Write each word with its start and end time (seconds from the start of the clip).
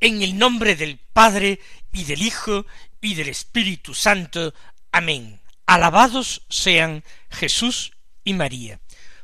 En 0.00 0.22
el 0.22 0.38
nombre 0.38 0.76
del 0.76 0.98
Padre 0.98 1.60
y 1.92 2.04
del 2.04 2.22
Hijo 2.22 2.64
y 3.02 3.14
del 3.14 3.28
Espíritu 3.28 3.92
Santo. 3.92 4.54
Amén. 4.92 5.40
Alabados 5.66 6.42
sean 6.48 7.04
Jesús 7.30 7.92
y 8.24 8.32
María. 8.32 8.80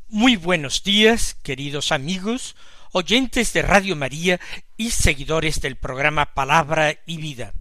Muy 0.08 0.36
buenos 0.36 0.82
días, 0.82 1.34
queridos 1.42 1.92
amigos, 1.92 2.56
oyentes 2.92 3.54
de 3.54 3.62
Radio 3.62 3.96
María 3.96 4.38
y 4.76 4.90
seguidores 4.90 5.62
del 5.62 5.76
programa 5.76 6.34
Palabra 6.34 6.94
y 7.06 7.16
Vida. 7.16 7.54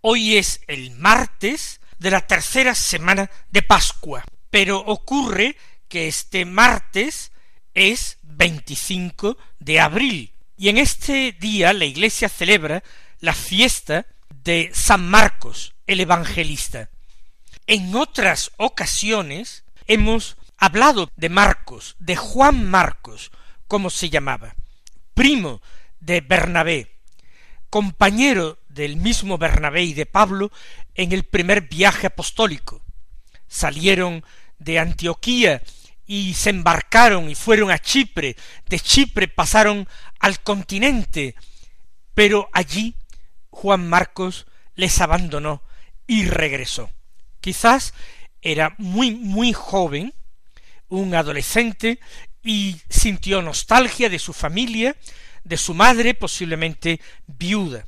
Hoy 0.00 0.36
es 0.36 0.62
el 0.68 0.92
martes 0.92 1.80
de 1.98 2.12
la 2.12 2.26
tercera 2.26 2.76
semana 2.76 3.30
de 3.50 3.62
Pascua, 3.62 4.24
pero 4.48 4.78
ocurre 4.78 5.56
que 5.88 6.06
este 6.06 6.44
martes 6.44 7.32
es 7.74 8.18
25 8.22 9.36
de 9.58 9.80
abril, 9.80 10.32
y 10.60 10.68
en 10.68 10.76
este 10.76 11.32
día 11.32 11.72
la 11.72 11.86
Iglesia 11.86 12.28
celebra 12.28 12.84
la 13.20 13.32
fiesta 13.32 14.04
de 14.28 14.70
San 14.74 15.08
Marcos, 15.08 15.72
el 15.86 16.00
evangelista. 16.00 16.90
En 17.66 17.96
otras 17.96 18.50
ocasiones 18.58 19.64
hemos 19.86 20.36
hablado 20.58 21.10
de 21.16 21.30
Marcos, 21.30 21.96
de 21.98 22.14
Juan 22.14 22.68
Marcos, 22.68 23.30
como 23.68 23.88
se 23.88 24.10
llamaba, 24.10 24.54
primo 25.14 25.62
de 25.98 26.20
Bernabé, 26.20 26.94
compañero 27.70 28.58
del 28.68 28.98
mismo 28.98 29.38
Bernabé 29.38 29.84
y 29.84 29.94
de 29.94 30.04
Pablo 30.04 30.52
en 30.94 31.12
el 31.12 31.24
primer 31.24 31.70
viaje 31.70 32.08
apostólico. 32.08 32.84
Salieron 33.48 34.26
de 34.58 34.78
Antioquía 34.78 35.62
y 36.10 36.34
se 36.34 36.50
embarcaron 36.50 37.30
y 37.30 37.36
fueron 37.36 37.70
a 37.70 37.78
Chipre, 37.78 38.34
de 38.68 38.80
Chipre 38.80 39.28
pasaron 39.28 39.86
al 40.18 40.40
continente, 40.40 41.36
pero 42.14 42.50
allí 42.52 42.96
Juan 43.50 43.88
Marcos 43.88 44.48
les 44.74 45.00
abandonó 45.00 45.62
y 46.08 46.24
regresó. 46.24 46.90
Quizás 47.40 47.94
era 48.42 48.74
muy, 48.76 49.12
muy 49.12 49.52
joven, 49.52 50.12
un 50.88 51.14
adolescente, 51.14 52.00
y 52.42 52.80
sintió 52.88 53.40
nostalgia 53.40 54.08
de 54.08 54.18
su 54.18 54.32
familia, 54.32 54.96
de 55.44 55.58
su 55.58 55.74
madre, 55.74 56.14
posiblemente 56.14 57.00
viuda. 57.28 57.86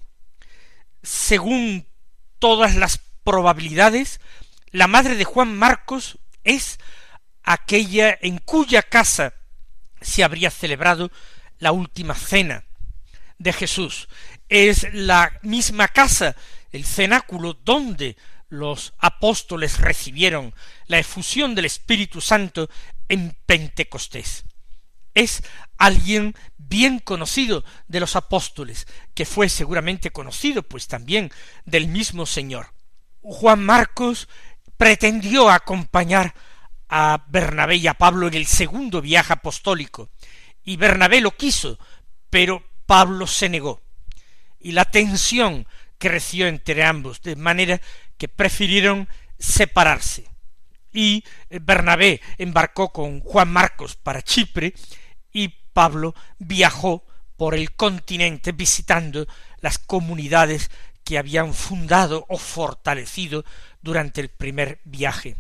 Según 1.03 1.89
todas 2.39 2.77
las 2.77 3.01
probabilidades, 3.25 4.21
la 4.71 4.87
madre 4.87 5.17
de 5.17 5.25
Juan 5.25 5.59
Marcos 5.59 6.21
es 6.45 6.79
aquella 7.43 8.19
en 8.21 8.39
cuya 8.39 8.83
casa 8.83 9.35
se 10.01 10.25
habría 10.25 10.51
celebrado 10.51 11.11
la 11.59 11.73
última 11.73 12.15
cena 12.15 12.65
de 13.39 13.53
Jesús. 13.53 14.09
Es 14.49 14.93
la 14.93 15.39
misma 15.43 15.89
casa, 15.89 16.37
el 16.71 16.85
cenáculo 16.85 17.55
donde 17.55 18.17
los 18.49 18.93
apóstoles 18.99 19.79
recibieron 19.79 20.55
la 20.87 20.99
efusión 20.99 21.55
del 21.55 21.65
Espíritu 21.65 22.21
Santo 22.21 22.69
en 23.09 23.37
Pentecostés. 23.47 24.45
Es 25.15 25.43
alguien 25.79 26.35
bien 26.57 26.99
conocido 26.99 27.65
de 27.89 28.01
los 28.01 28.17
apóstoles, 28.17 28.87
que 29.15 29.25
fue 29.27 29.49
seguramente 29.49 30.11
conocido 30.11 30.63
pues 30.63 30.87
también 30.87 31.31
del 31.65 31.89
mismo 31.89 32.27
Señor. 32.27 32.73
Juan 33.21 33.65
Marcos 33.65 34.29
pretendió 34.77 35.51
acompañar 35.51 36.35
a 36.95 37.25
Bernabé 37.29 37.77
y 37.77 37.87
a 37.87 37.95
Pablo 37.95 38.29
en 38.29 38.35
el 38.35 38.47
segundo 38.47 39.01
viaje 39.01 39.33
apostólico, 39.33 40.11
y 40.63 40.77
Bernabé 40.77 41.23
lo 41.23 41.31
quiso, 41.31 41.79
pero 42.29 42.63
Pablo 42.85 43.27
se 43.27 43.49
negó, 43.49 43.81
y 44.61 44.73
la 44.73 44.85
tensión 44.85 45.67
creció 45.97 46.49
entre 46.49 46.85
ambos, 46.85 47.23
de 47.23 47.35
manera 47.35 47.81
que 48.19 48.29
prefirieron 48.29 49.09
separarse. 49.39 50.27
Y 50.93 51.25
Bernabé 51.49 52.21
embarcó 52.37 52.93
con 52.93 53.21
Juan 53.21 53.51
Marcos 53.51 53.97
para 53.97 54.21
Chipre, 54.21 54.75
y 55.33 55.49
Pablo 55.73 56.15
viajó 56.39 57.07
por 57.39 57.55
el 57.55 57.73
continente 57.73 58.53
visitando 58.53 59.27
las 59.61 59.79
comunidades 59.79 60.71
que 61.05 61.17
habían 61.17 61.55
fundado 61.55 62.27
o 62.29 62.37
fortalecido 62.37 63.47
durante 63.81 64.21
el 64.21 64.29
primer 64.29 64.83
viaje. 64.85 65.37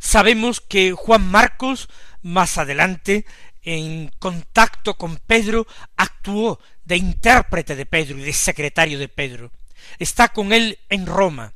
Sabemos 0.00 0.60
que 0.60 0.92
Juan 0.92 1.30
Marcos 1.30 1.88
más 2.22 2.58
adelante 2.58 3.26
en 3.62 4.10
contacto 4.18 4.96
con 4.96 5.18
Pedro 5.18 5.66
actuó 5.96 6.58
de 6.84 6.96
intérprete 6.96 7.76
de 7.76 7.86
Pedro 7.86 8.18
y 8.18 8.22
de 8.22 8.32
secretario 8.32 8.98
de 8.98 9.08
Pedro. 9.08 9.52
Está 9.98 10.28
con 10.28 10.52
él 10.52 10.78
en 10.88 11.06
Roma 11.06 11.52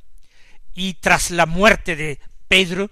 y 0.75 0.93
tras 0.93 1.31
la 1.31 1.47
muerte 1.47 1.95
de 1.95 2.19
Pedro 2.47 2.91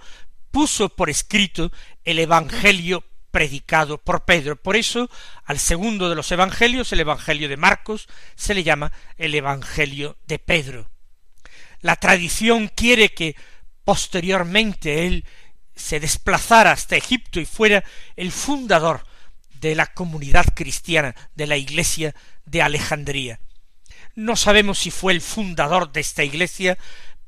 puso 0.49 0.89
por 0.89 1.09
escrito 1.09 1.71
el 2.03 2.17
Evangelio 2.17 3.03
predicado 3.29 3.99
por 3.99 4.25
Pedro. 4.25 4.55
Por 4.55 4.75
eso 4.75 5.09
al 5.45 5.59
segundo 5.59 6.09
de 6.09 6.15
los 6.15 6.31
Evangelios, 6.31 6.91
el 6.91 7.01
Evangelio 7.01 7.47
de 7.47 7.57
Marcos, 7.57 8.07
se 8.35 8.55
le 8.55 8.63
llama 8.63 8.91
el 9.17 9.35
Evangelio 9.35 10.17
de 10.25 10.39
Pedro. 10.39 10.89
La 11.81 11.95
tradición 11.95 12.69
quiere 12.69 13.13
que 13.13 13.35
posteriormente 13.83 15.05
él 15.05 15.25
se 15.75 15.99
desplazara 15.99 16.71
hasta 16.71 16.95
Egipto 16.95 17.39
y 17.39 17.45
fuera 17.45 17.83
el 18.15 18.31
fundador 18.31 19.05
de 19.59 19.75
la 19.75 19.87
comunidad 19.87 20.45
cristiana, 20.53 21.15
de 21.35 21.47
la 21.47 21.57
iglesia 21.57 22.13
de 22.45 22.61
Alejandría. 22.61 23.39
No 24.15 24.35
sabemos 24.35 24.79
si 24.79 24.91
fue 24.91 25.13
el 25.13 25.21
fundador 25.21 25.91
de 25.91 26.01
esta 26.01 26.23
iglesia, 26.23 26.77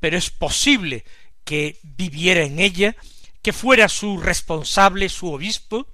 pero 0.00 0.16
es 0.16 0.30
posible 0.30 1.04
que 1.44 1.78
viviera 1.82 2.42
en 2.42 2.58
ella, 2.58 2.94
que 3.42 3.52
fuera 3.52 3.88
su 3.88 4.18
responsable, 4.18 5.08
su 5.08 5.32
obispo, 5.32 5.86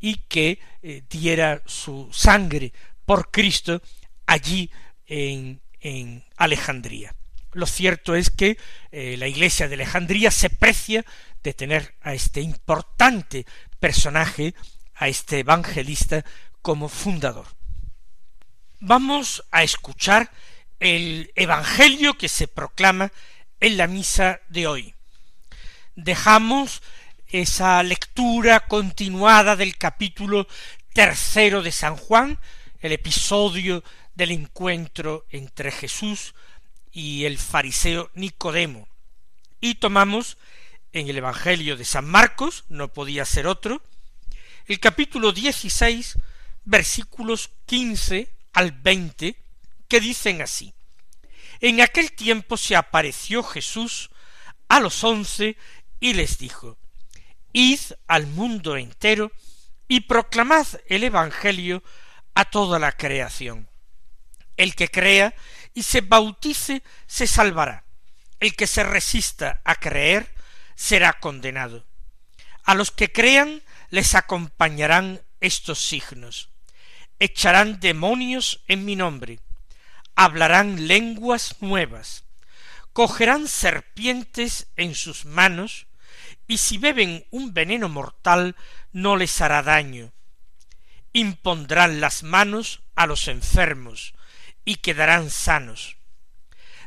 y 0.00 0.16
que 0.28 0.60
eh, 0.82 1.02
diera 1.08 1.62
su 1.66 2.08
sangre 2.12 2.72
por 3.04 3.30
Cristo 3.30 3.82
allí 4.26 4.70
en, 5.06 5.60
en 5.80 6.24
Alejandría. 6.36 7.14
Lo 7.52 7.66
cierto 7.66 8.14
es 8.14 8.30
que 8.30 8.58
eh, 8.92 9.16
la 9.18 9.26
iglesia 9.26 9.68
de 9.68 9.74
Alejandría 9.74 10.30
se 10.30 10.50
precia 10.50 11.04
de 11.42 11.54
tener 11.54 11.94
a 12.02 12.14
este 12.14 12.40
importante 12.40 13.46
personaje, 13.80 14.54
a 14.94 15.08
este 15.08 15.40
evangelista, 15.40 16.24
como 16.62 16.88
fundador. 16.88 17.46
Vamos 18.80 19.44
a 19.50 19.62
escuchar 19.62 20.30
el 20.78 21.32
Evangelio 21.34 22.18
que 22.18 22.28
se 22.28 22.46
proclama 22.46 23.10
en 23.60 23.76
la 23.76 23.86
misa 23.86 24.40
de 24.48 24.66
hoy. 24.66 24.94
Dejamos 25.96 26.82
esa 27.26 27.82
lectura 27.82 28.60
continuada 28.60 29.56
del 29.56 29.76
capítulo 29.76 30.46
tercero 30.92 31.62
de 31.62 31.72
San 31.72 31.96
Juan, 31.96 32.38
el 32.80 32.92
episodio 32.92 33.82
del 34.14 34.30
encuentro 34.30 35.26
entre 35.30 35.70
Jesús 35.70 36.34
y 36.98 37.26
el 37.26 37.38
fariseo 37.38 38.10
Nicodemo, 38.14 38.88
y 39.60 39.76
tomamos 39.76 40.36
en 40.92 41.08
el 41.08 41.18
Evangelio 41.18 41.76
de 41.76 41.84
San 41.84 42.04
Marcos, 42.04 42.64
no 42.68 42.92
podía 42.92 43.24
ser 43.24 43.46
otro, 43.46 43.80
el 44.66 44.80
capítulo 44.80 45.30
dieciséis, 45.30 46.18
versículos 46.64 47.50
quince 47.66 48.34
al 48.52 48.72
veinte, 48.72 49.36
que 49.86 50.00
dicen 50.00 50.42
así. 50.42 50.74
En 51.60 51.80
aquel 51.82 52.10
tiempo 52.10 52.56
se 52.56 52.74
apareció 52.74 53.44
Jesús 53.44 54.10
a 54.66 54.80
los 54.80 55.04
once 55.04 55.56
y 56.00 56.14
les 56.14 56.38
dijo, 56.38 56.78
Id 57.52 57.78
al 58.08 58.26
mundo 58.26 58.76
entero 58.76 59.30
y 59.86 60.00
proclamad 60.00 60.66
el 60.88 61.04
Evangelio 61.04 61.84
a 62.34 62.46
toda 62.46 62.80
la 62.80 62.90
creación. 62.90 63.70
El 64.56 64.74
que 64.74 64.88
crea 64.88 65.32
y 65.78 65.84
se 65.84 66.00
bautice 66.00 66.82
se 67.06 67.28
salvará. 67.28 67.84
El 68.40 68.56
que 68.56 68.66
se 68.66 68.82
resista 68.82 69.62
a 69.64 69.76
creer 69.76 70.34
será 70.74 71.20
condenado. 71.20 71.86
A 72.64 72.74
los 72.74 72.90
que 72.90 73.12
crean 73.12 73.62
les 73.88 74.16
acompañarán 74.16 75.22
estos 75.40 75.78
signos. 75.78 76.48
Echarán 77.20 77.78
demonios 77.78 78.64
en 78.66 78.84
mi 78.84 78.96
nombre, 78.96 79.38
hablarán 80.16 80.88
lenguas 80.88 81.54
nuevas, 81.60 82.24
cogerán 82.92 83.46
serpientes 83.46 84.66
en 84.74 84.96
sus 84.96 85.26
manos, 85.26 85.86
y 86.48 86.58
si 86.58 86.78
beben 86.78 87.24
un 87.30 87.54
veneno 87.54 87.88
mortal 87.88 88.56
no 88.90 89.16
les 89.16 89.40
hará 89.40 89.62
daño. 89.62 90.12
Impondrán 91.12 92.00
las 92.00 92.24
manos 92.24 92.82
a 92.96 93.06
los 93.06 93.28
enfermos, 93.28 94.14
y 94.68 94.74
quedarán 94.74 95.30
sanos. 95.30 95.96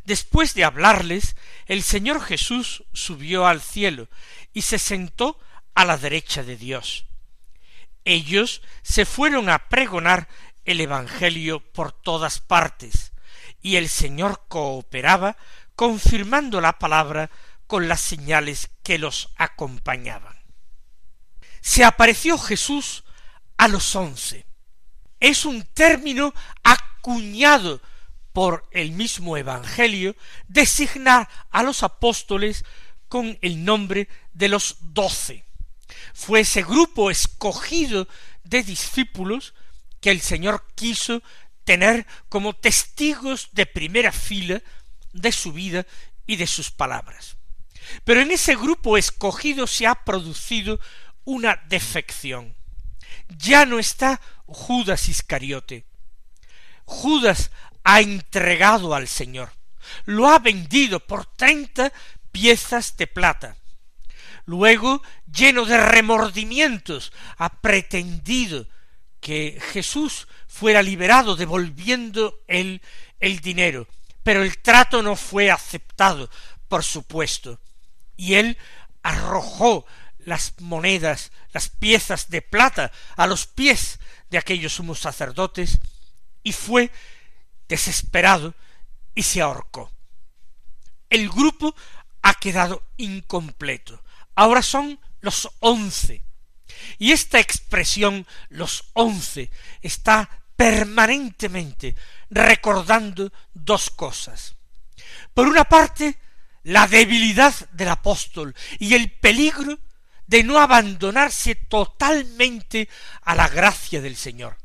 Después 0.06 0.54
de 0.54 0.64
hablarles, 0.64 1.36
el 1.66 1.82
Señor 1.82 2.22
Jesús 2.22 2.84
subió 2.94 3.48
al 3.48 3.60
cielo 3.60 4.08
y 4.54 4.62
se 4.62 4.78
sentó 4.78 5.40
a 5.74 5.84
la 5.84 5.98
derecha 5.98 6.44
de 6.44 6.58
Dios. 6.58 7.08
Ellos 8.06 8.62
se 8.84 9.06
fueron 9.06 9.50
a 9.50 9.68
pregonar 9.68 10.28
el 10.64 10.80
Evangelio 10.80 11.60
por 11.74 11.92
todas 11.92 12.40
partes, 12.40 13.14
y 13.64 13.78
el 13.78 13.90
Señor 13.90 14.44
cooperaba 14.48 15.36
confirmando 15.76 16.62
la 16.62 16.78
palabra 16.78 17.32
con 17.66 17.88
las 17.88 18.02
señales 18.02 18.70
que 18.84 19.00
los 19.00 19.30
acompañaban. 19.38 20.40
Se 21.62 21.84
apareció 21.84 22.38
Jesús 22.38 23.06
a 23.58 23.68
los 23.68 23.96
once. 23.96 24.46
Es 25.20 25.46
un 25.46 25.64
término 25.64 26.32
acuñado 27.02 27.82
por 28.32 28.68
el 28.72 28.92
mismo 28.92 29.36
Evangelio 29.36 30.16
designar 30.48 31.28
a 31.50 31.64
los 31.64 31.82
apóstoles 31.82 32.64
con 33.10 33.38
el 33.42 33.66
nombre 33.66 34.08
de 34.34 34.48
los 34.48 34.78
doce. 34.82 35.44
Fue 36.14 36.42
ese 36.42 36.62
grupo 36.62 37.10
escogido 37.10 38.08
de 38.44 38.62
discípulos 38.62 39.54
que 40.00 40.12
el 40.12 40.22
Señor 40.22 40.64
quiso 40.76 41.24
tener 41.64 42.06
como 42.30 42.54
testigos 42.54 43.50
de 43.52 43.66
primera 43.66 44.12
fila 44.12 44.62
de 45.12 45.32
su 45.32 45.52
vida 45.52 45.86
y 46.28 46.36
de 46.36 46.48
sus 46.48 46.70
palabras. 46.70 47.36
Pero 48.06 48.22
en 48.22 48.32
ese 48.32 48.56
grupo 48.56 48.98
escogido 48.98 49.66
se 49.66 49.88
ha 49.88 49.96
producido 50.06 50.80
una 51.26 51.62
defección. 51.68 52.56
Ya 53.28 53.66
no 53.66 53.80
está 53.80 54.22
Judas 54.46 55.10
Iscariote. 55.10 55.91
Judas 56.92 57.52
ha 57.84 58.02
entregado 58.02 58.94
al 58.94 59.08
Señor. 59.08 59.54
Lo 60.06 60.28
ha 60.28 60.40
vendido 60.40 61.00
por 61.00 61.26
treinta 61.26 61.92
piezas 62.32 62.98
de 62.98 63.08
plata. 63.08 63.56
Luego, 64.46 65.02
lleno 65.32 65.66
de 65.66 65.78
remordimientos, 65.78 67.14
ha 67.38 67.62
pretendido 67.62 68.68
que 69.22 69.60
Jesús 69.72 70.28
fuera 70.48 70.84
liberado 70.84 71.36
devolviendo 71.36 72.40
él 72.48 72.82
el 73.20 73.40
dinero. 73.40 73.88
Pero 74.24 74.44
el 74.44 74.58
trato 74.58 75.02
no 75.02 75.16
fue 75.16 75.50
aceptado, 75.50 76.30
por 76.68 76.84
supuesto. 76.84 77.60
Y 78.18 78.34
él 78.36 78.58
arrojó 79.02 79.86
las 80.20 80.54
monedas, 80.60 81.32
las 81.54 81.70
piezas 81.70 82.30
de 82.30 82.42
plata 82.42 82.92
a 83.16 83.28
los 83.28 83.48
pies 83.48 84.00
de 84.30 84.38
aquellos 84.38 84.74
sumos 84.74 85.00
sacerdotes 85.00 85.80
y 86.44 86.54
fue 86.54 86.92
desesperado 87.68 88.54
y 89.16 89.24
se 89.24 89.42
ahorcó. 89.42 89.92
El 91.10 91.30
grupo 91.30 91.76
ha 92.22 92.34
quedado 92.36 92.84
incompleto. 92.98 94.04
Ahora 94.36 94.62
son 94.62 95.00
los 95.22 95.50
once. 95.60 96.24
Y 96.98 97.12
esta 97.12 97.40
expresión, 97.40 98.26
los 98.50 98.86
once, 98.94 99.52
está 99.82 100.30
permanentemente 100.56 101.96
recordando 102.30 103.32
dos 103.54 103.90
cosas. 103.90 104.56
Por 105.34 105.48
una 105.48 105.66
parte, 105.66 106.18
la 106.64 106.88
debilidad 106.88 107.54
del 107.72 107.90
apóstol 107.90 108.56
y 108.80 108.94
el 108.94 109.12
peligro 109.12 109.80
de 110.28 110.44
no 110.44 110.60
abandonarse 110.60 111.56
totalmente 111.56 112.88
a 113.24 113.36
la 113.36 113.50
gracia 113.50 114.02
del 114.02 114.16
Señor, 114.16 114.58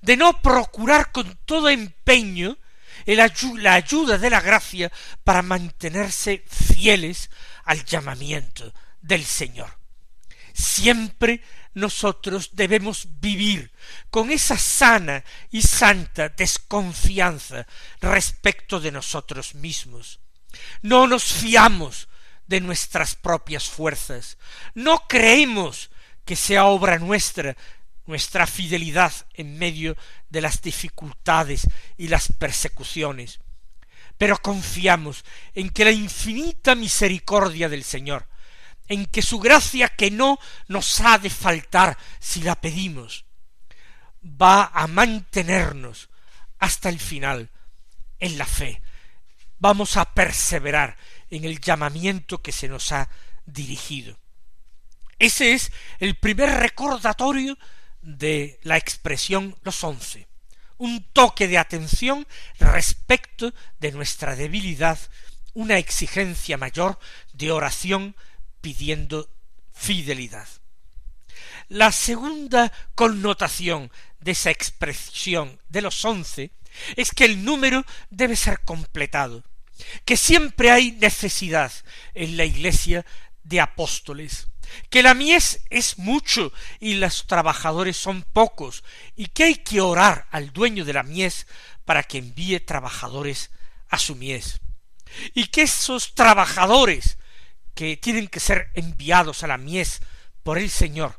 de 0.00 0.16
no 0.16 0.40
procurar 0.42 1.12
con 1.12 1.38
todo 1.44 1.68
empeño 1.68 2.58
la 3.06 3.74
ayuda 3.74 4.18
de 4.18 4.30
la 4.30 4.40
gracia 4.40 4.92
para 5.24 5.42
mantenerse 5.42 6.44
fieles 6.48 7.30
al 7.64 7.84
llamamiento 7.84 8.72
del 9.00 9.24
Señor. 9.24 9.78
Siempre 10.52 11.42
nosotros 11.74 12.50
debemos 12.52 13.08
vivir 13.20 13.72
con 14.10 14.30
esa 14.30 14.58
sana 14.58 15.24
y 15.50 15.62
santa 15.62 16.28
desconfianza 16.28 17.66
respecto 18.00 18.78
de 18.78 18.92
nosotros 18.92 19.54
mismos. 19.54 20.20
No 20.82 21.06
nos 21.06 21.24
fiamos 21.24 22.08
de 22.46 22.60
nuestras 22.60 23.14
propias 23.14 23.68
fuerzas. 23.68 24.36
No 24.74 25.08
creemos 25.08 25.90
que 26.24 26.36
sea 26.36 26.66
obra 26.66 26.98
nuestra 26.98 27.56
nuestra 28.12 28.46
fidelidad 28.46 29.10
en 29.32 29.56
medio 29.56 29.96
de 30.28 30.42
las 30.42 30.60
dificultades 30.60 31.66
y 31.96 32.08
las 32.08 32.30
persecuciones. 32.30 33.40
Pero 34.18 34.36
confiamos 34.36 35.24
en 35.54 35.70
que 35.70 35.86
la 35.86 35.92
infinita 35.92 36.74
misericordia 36.74 37.70
del 37.70 37.84
Señor, 37.84 38.28
en 38.86 39.06
que 39.06 39.22
su 39.22 39.38
gracia 39.38 39.88
que 39.88 40.10
no 40.10 40.38
nos 40.68 41.00
ha 41.00 41.16
de 41.16 41.30
faltar 41.30 41.96
si 42.20 42.42
la 42.42 42.54
pedimos, 42.54 43.24
va 44.22 44.70
a 44.74 44.86
mantenernos 44.88 46.10
hasta 46.58 46.90
el 46.90 47.00
final 47.00 47.48
en 48.18 48.36
la 48.36 48.44
fe. 48.44 48.82
Vamos 49.58 49.96
a 49.96 50.12
perseverar 50.12 50.98
en 51.30 51.46
el 51.46 51.62
llamamiento 51.62 52.42
que 52.42 52.52
se 52.52 52.68
nos 52.68 52.92
ha 52.92 53.08
dirigido. 53.46 54.18
Ese 55.18 55.54
es 55.54 55.72
el 55.98 56.16
primer 56.16 56.50
recordatorio 56.50 57.56
de 58.02 58.60
la 58.62 58.76
expresión 58.76 59.56
los 59.62 59.82
once, 59.84 60.28
un 60.78 61.04
toque 61.12 61.48
de 61.48 61.58
atención 61.58 62.26
respecto 62.58 63.54
de 63.80 63.92
nuestra 63.92 64.36
debilidad, 64.36 64.98
una 65.54 65.78
exigencia 65.78 66.56
mayor 66.56 66.98
de 67.32 67.50
oración 67.50 68.16
pidiendo 68.60 69.30
fidelidad. 69.72 70.48
La 71.68 71.92
segunda 71.92 72.72
connotación 72.94 73.90
de 74.20 74.32
esa 74.32 74.50
expresión 74.50 75.58
de 75.68 75.82
los 75.82 76.04
once 76.04 76.50
es 76.96 77.12
que 77.12 77.24
el 77.24 77.44
número 77.44 77.84
debe 78.10 78.36
ser 78.36 78.60
completado 78.60 79.44
que 80.04 80.16
siempre 80.16 80.70
hay 80.70 80.92
necesidad 80.92 81.72
en 82.14 82.36
la 82.36 82.44
iglesia 82.44 83.04
de 83.42 83.60
apóstoles, 83.60 84.48
que 84.90 85.02
la 85.02 85.14
mies 85.14 85.60
es 85.70 85.98
mucho 85.98 86.52
y 86.80 86.94
los 86.94 87.26
trabajadores 87.26 87.96
son 87.96 88.22
pocos, 88.22 88.84
y 89.16 89.26
que 89.26 89.44
hay 89.44 89.54
que 89.56 89.80
orar 89.80 90.26
al 90.30 90.52
dueño 90.52 90.84
de 90.84 90.92
la 90.92 91.02
mies 91.02 91.46
para 91.84 92.02
que 92.02 92.18
envíe 92.18 92.60
trabajadores 92.60 93.50
a 93.88 93.98
su 93.98 94.14
mies, 94.14 94.60
y 95.34 95.46
que 95.46 95.62
esos 95.62 96.14
trabajadores 96.14 97.18
que 97.74 97.96
tienen 97.96 98.28
que 98.28 98.40
ser 98.40 98.70
enviados 98.74 99.42
a 99.42 99.46
la 99.46 99.58
mies 99.58 100.00
por 100.42 100.58
el 100.58 100.70
Señor, 100.70 101.18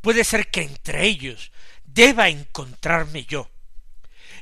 puede 0.00 0.24
ser 0.24 0.50
que 0.50 0.62
entre 0.62 1.06
ellos 1.06 1.50
deba 1.84 2.28
encontrarme 2.28 3.24
yo, 3.24 3.50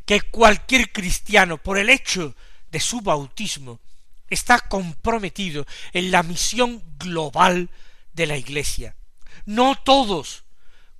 que 0.07 0.21
cualquier 0.23 0.91
cristiano, 0.93 1.59
por 1.59 1.79
el 1.79 1.91
hecho 1.91 2.35
de 2.71 2.81
su 2.81 3.01
bautismo 3.01 3.81
está 4.29 4.61
comprometido 4.61 5.67
en 5.93 6.11
la 6.11 6.23
misión 6.23 6.83
global 6.99 7.71
de 8.12 8.26
la 8.26 8.37
Iglesia. 8.37 8.97
No 9.45 9.76
todos 9.76 10.45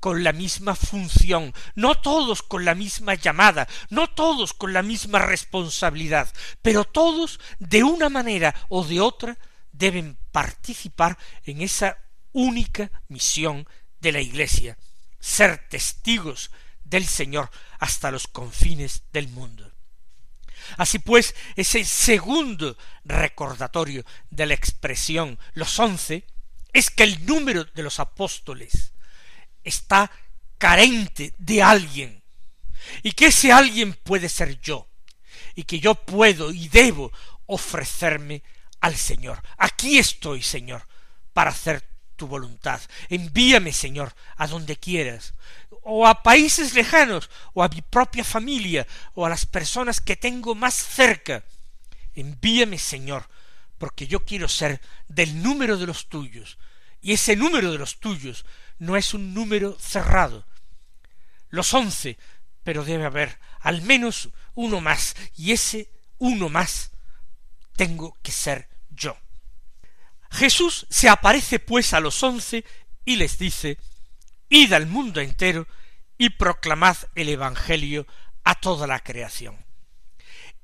con 0.01 0.25
la 0.25 0.33
misma 0.33 0.75
función, 0.75 1.55
no 1.77 1.95
todos 1.95 2.43
con 2.43 2.65
la 2.65 2.75
misma 2.75 3.15
llamada, 3.15 3.69
no 3.89 4.09
todos 4.11 4.53
con 4.53 4.73
la 4.73 4.83
misma 4.83 5.21
responsabilidad, 5.21 6.33
pero 6.61 6.85
todos 6.85 7.39
de 7.61 7.85
una 7.85 8.09
manera 8.09 8.53
o 8.69 8.85
de 8.85 9.01
otra 9.01 9.39
deben 9.71 10.19
participar 10.33 11.17
en 11.45 11.63
esa 11.63 11.99
única 12.33 12.91
misión 13.07 13.69
de 14.01 14.11
la 14.11 14.21
Iglesia, 14.21 14.77
ser 15.21 15.69
testigos 15.69 16.51
del 16.83 17.07
Señor 17.07 17.49
hasta 17.79 18.11
los 18.11 18.27
confines 18.27 19.05
del 19.13 19.29
mundo. 19.29 19.73
Así 20.77 20.99
pues, 20.99 21.35
ese 21.57 21.85
segundo 21.85 22.77
recordatorio 23.05 24.05
de 24.31 24.47
la 24.47 24.55
expresión 24.55 25.39
los 25.55 25.79
once 25.79 26.25
es 26.73 26.91
que 26.91 27.05
el 27.05 27.25
número 27.27 27.65
de 27.65 27.83
los 27.83 28.01
apóstoles 28.01 28.93
está 29.65 30.11
carente 30.59 31.35
de 31.39 31.63
alguien 31.63 32.23
y 33.03 33.13
que 33.13 33.27
ese 33.27 33.53
alguien 33.53 33.95
puede 33.95 34.29
ser 34.29 34.61
yo 34.61 34.89
y 35.55 35.65
que 35.65 35.81
yo 35.81 35.95
puedo 35.95 36.51
y 36.51 36.69
debo 36.69 37.13
ofrecerme 37.47 38.43
al 38.81 38.97
Señor. 38.97 39.43
Aquí 39.59 39.99
estoy, 39.99 40.43
Señor, 40.43 40.87
para 41.33 41.51
hacer 41.51 41.85
tu 42.17 42.27
voluntad. 42.27 42.81
Envíame, 43.09 43.73
Señor, 43.73 44.15
a 44.37 44.47
donde 44.47 44.77
quieras, 44.77 45.35
o 45.83 46.07
a 46.07 46.23
países 46.23 46.75
lejanos, 46.75 47.31
o 47.55 47.63
a 47.63 47.69
mi 47.69 47.83
propia 47.83 48.25
familia, 48.25 48.87
o 49.15 49.27
a 49.27 49.29
las 49.29 49.47
personas 49.47 50.01
que 50.01 50.17
tengo 50.17 50.55
más 50.55 50.75
cerca. 50.75 51.45
Envíame, 52.15 52.79
Señor, 52.79 53.29
porque 53.83 54.07
yo 54.07 54.25
quiero 54.25 54.47
ser 54.47 54.81
del 55.09 55.43
número 55.43 55.77
de 55.77 55.89
los 55.89 56.09
tuyos, 56.09 56.57
y 57.01 57.15
ese 57.15 57.35
número 57.35 57.73
de 57.73 57.79
los 57.79 57.99
tuyos 57.99 58.47
no 58.79 58.97
es 58.97 59.13
un 59.13 59.35
número 59.35 59.77
cerrado. 59.81 60.47
Los 61.49 61.75
once, 61.75 62.17
pero 62.63 62.85
debe 62.85 63.07
haber 63.07 63.41
al 63.59 63.83
menos 63.83 64.29
uno 64.55 64.81
más, 64.81 65.17
y 65.35 65.51
ese 65.51 65.91
uno 66.19 66.49
más 66.49 66.93
tengo 67.75 68.17
que 68.23 68.31
ser 68.31 68.69
yo. 68.91 69.17
Jesús 70.31 70.87
se 70.89 71.09
aparece 71.09 71.59
pues 71.59 71.93
a 71.93 71.99
los 71.99 72.23
once 72.23 72.65
y 73.05 73.17
les 73.17 73.37
dice, 73.37 73.79
Id 74.49 74.75
al 74.75 74.87
mundo 74.87 75.21
entero 75.21 75.67
y 76.17 76.31
proclamad 76.31 76.99
el 77.17 77.31
Evangelio 77.31 78.07
a 78.45 78.55
toda 78.55 78.87
la 78.87 79.01
creación. 79.01 79.57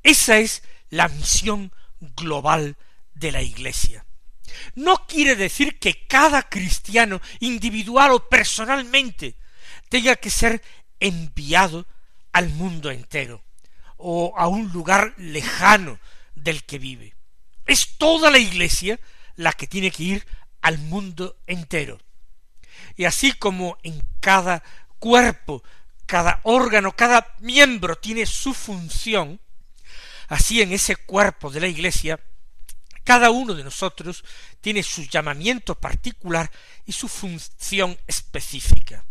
Esa 0.04 0.38
es 0.38 0.62
la 0.88 1.08
misión 1.08 1.72
global 1.98 2.76
de 3.18 3.32
la 3.32 3.42
Iglesia. 3.42 4.06
No 4.74 5.06
quiere 5.06 5.36
decir 5.36 5.78
que 5.78 6.06
cada 6.06 6.42
cristiano 6.42 7.20
individual 7.40 8.12
o 8.12 8.28
personalmente 8.28 9.36
tenga 9.88 10.16
que 10.16 10.30
ser 10.30 10.62
enviado 11.00 11.86
al 12.32 12.48
mundo 12.50 12.90
entero 12.90 13.44
o 13.96 14.34
a 14.36 14.48
un 14.48 14.72
lugar 14.72 15.14
lejano 15.16 15.98
del 16.34 16.64
que 16.64 16.78
vive. 16.78 17.14
Es 17.66 17.96
toda 17.98 18.30
la 18.30 18.38
Iglesia 18.38 18.98
la 19.36 19.52
que 19.52 19.66
tiene 19.66 19.90
que 19.90 20.02
ir 20.02 20.26
al 20.62 20.78
mundo 20.78 21.36
entero. 21.46 21.98
Y 22.96 23.04
así 23.04 23.32
como 23.32 23.78
en 23.82 24.02
cada 24.20 24.62
cuerpo, 24.98 25.62
cada 26.06 26.40
órgano, 26.44 26.96
cada 26.96 27.34
miembro 27.40 27.96
tiene 27.96 28.26
su 28.26 28.54
función, 28.54 29.40
así 30.28 30.62
en 30.62 30.72
ese 30.72 30.96
cuerpo 30.96 31.50
de 31.50 31.60
la 31.60 31.68
Iglesia, 31.68 32.18
cada 33.08 33.30
uno 33.30 33.54
de 33.54 33.64
nosotros 33.64 34.22
tiene 34.60 34.82
su 34.82 35.02
llamamiento 35.04 35.74
particular 35.74 36.50
y 36.84 36.92
su 36.92 37.08
función 37.08 37.98
específica. 38.06 39.02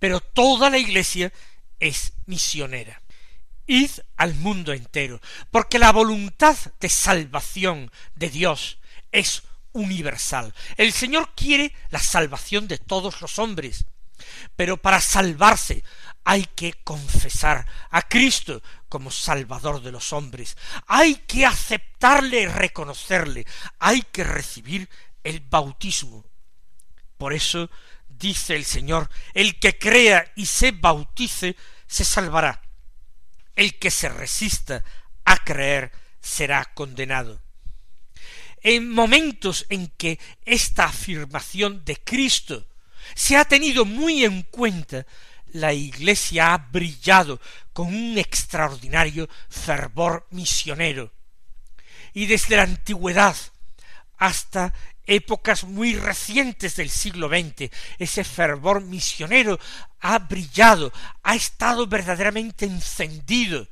Pero 0.00 0.18
toda 0.18 0.68
la 0.68 0.78
Iglesia 0.78 1.32
es 1.78 2.14
misionera. 2.26 3.00
Id 3.68 3.92
al 4.16 4.34
mundo 4.34 4.72
entero, 4.72 5.20
porque 5.52 5.78
la 5.78 5.92
voluntad 5.92 6.56
de 6.80 6.88
salvación 6.88 7.92
de 8.16 8.30
Dios 8.30 8.78
es 9.12 9.44
universal. 9.70 10.52
El 10.76 10.92
Señor 10.92 11.30
quiere 11.36 11.72
la 11.90 12.00
salvación 12.00 12.66
de 12.66 12.78
todos 12.78 13.20
los 13.20 13.38
hombres, 13.38 13.84
pero 14.56 14.76
para 14.76 15.00
salvarse 15.00 15.84
hay 16.24 16.46
que 16.46 16.72
confesar 16.82 17.64
a 17.90 18.02
Cristo 18.02 18.60
como 18.90 19.10
Salvador 19.10 19.80
de 19.80 19.92
los 19.92 20.12
hombres, 20.12 20.58
hay 20.86 21.14
que 21.14 21.46
aceptarle 21.46 22.42
y 22.42 22.46
reconocerle, 22.46 23.46
hay 23.78 24.02
que 24.02 24.24
recibir 24.24 24.90
el 25.24 25.40
bautismo. 25.40 26.26
Por 27.16 27.32
eso 27.32 27.70
dice 28.08 28.56
el 28.56 28.66
Señor, 28.66 29.08
el 29.32 29.58
que 29.58 29.78
crea 29.78 30.30
y 30.36 30.44
se 30.44 30.72
bautice 30.72 31.56
se 31.86 32.04
salvará, 32.04 32.62
el 33.56 33.78
que 33.78 33.90
se 33.90 34.08
resista 34.08 34.84
a 35.24 35.38
creer 35.38 35.92
será 36.20 36.64
condenado. 36.74 37.40
En 38.62 38.90
momentos 38.90 39.66
en 39.70 39.88
que 39.88 40.18
esta 40.44 40.84
afirmación 40.84 41.84
de 41.84 41.96
Cristo 41.96 42.66
se 43.14 43.36
ha 43.36 43.44
tenido 43.44 43.84
muy 43.84 44.24
en 44.24 44.42
cuenta, 44.42 45.06
la 45.52 45.72
Iglesia 45.72 46.54
ha 46.54 46.58
brillado 46.58 47.40
con 47.72 47.88
un 47.88 48.18
extraordinario 48.18 49.28
fervor 49.48 50.26
misionero. 50.30 51.12
Y 52.12 52.26
desde 52.26 52.56
la 52.56 52.62
antigüedad 52.62 53.36
hasta 54.18 54.74
épocas 55.06 55.64
muy 55.64 55.94
recientes 55.94 56.76
del 56.76 56.90
siglo 56.90 57.28
XX, 57.28 57.70
ese 57.98 58.24
fervor 58.24 58.82
misionero 58.82 59.58
ha 60.00 60.18
brillado, 60.18 60.92
ha 61.22 61.34
estado 61.34 61.86
verdaderamente 61.86 62.66
encendido 62.66 63.66